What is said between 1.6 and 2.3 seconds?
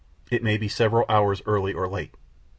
or late.